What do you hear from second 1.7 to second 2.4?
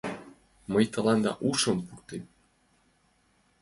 пуртем...